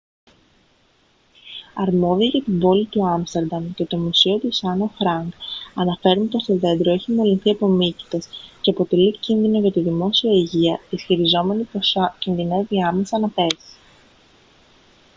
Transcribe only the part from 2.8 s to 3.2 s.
του